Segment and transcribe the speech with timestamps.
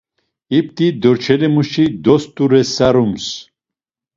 [0.57, 3.25] İpti dorçelimuşi dost̆uresarums.